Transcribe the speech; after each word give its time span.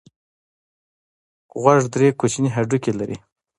غوږ 1.61 1.81
درې 1.93 2.07
کوچني 2.19 2.49
هډوکي 2.55 2.91
لري. 2.99 3.17